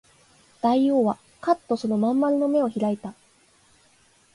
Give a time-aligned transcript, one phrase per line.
[0.61, 3.13] 大王はかっとその真ん丸の眼を開いた